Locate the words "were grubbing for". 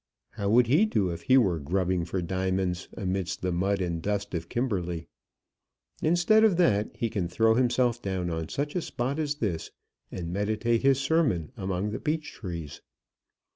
1.37-2.23